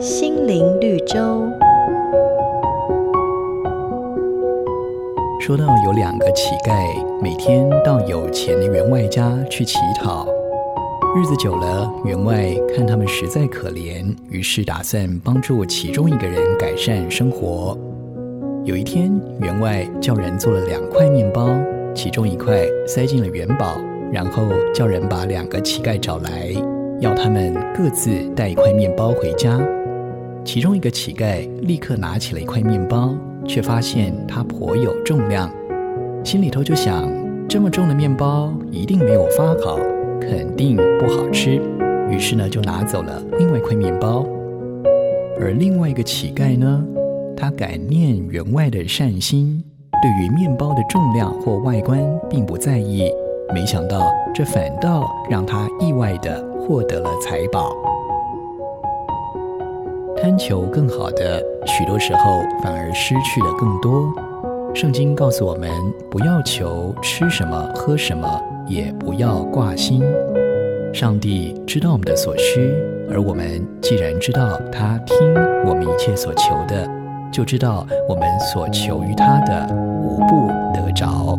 [0.00, 1.16] 心灵绿洲。
[5.40, 10.26] 说到有两个乞丐，每天到有钱的员外家去乞讨，
[11.16, 17.76] 日子久了，员外看他们实在可怜，于是打算帮助其中一个人改善生活。
[18.64, 21.48] 有一天，员外叫人做了两块面包，
[21.94, 23.76] 其中一块塞进了元宝，
[24.12, 24.42] 然后
[24.72, 26.52] 叫人把两个乞丐找来，
[27.02, 29.60] 要他们各自带一块面包回家。
[30.44, 33.12] 其中一个乞丐立刻拿起了一块面包，
[33.44, 35.50] 却发现它颇有重量，
[36.24, 37.10] 心里头就想：
[37.48, 39.80] 这么重的面包一定没有发好，
[40.20, 41.60] 肯定不好吃。
[42.08, 44.24] 于是呢，就拿走了另外一块面包。
[45.40, 46.84] 而另外一个乞丐呢，
[47.36, 49.60] 他感念员外的善心，
[50.00, 53.10] 对于面包的重量或外观并不在意，
[53.52, 57.72] 没想到这反倒让他意外地获得了财宝。
[60.16, 64.12] 贪求更好的，许多时候反而失去了更多。
[64.72, 65.68] 圣经告诉我们，
[66.10, 70.02] 不要求吃什么、喝什么，也不要挂心。
[70.94, 72.72] 上帝知道我们的所需，
[73.10, 75.16] 而我们既然知道他听
[75.66, 76.88] 我们一切所求的，
[77.32, 81.38] 就知道我们所求于他的无不得着。